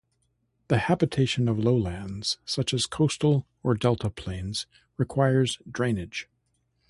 The 0.69 0.79
habitation 0.79 1.47
of 1.47 1.59
lowlands, 1.59 2.39
such 2.43 2.73
as 2.73 2.87
coastal 2.87 3.45
or 3.61 3.75
delta 3.75 4.09
plains, 4.09 4.65
requires 4.97 5.59
drainage. 5.71 6.27